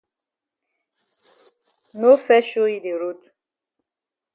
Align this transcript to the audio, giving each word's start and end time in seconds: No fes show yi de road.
No 2.01 2.13
fes 2.25 2.45
show 2.51 2.67
yi 2.73 2.79
de 2.87 2.93
road. 2.99 3.21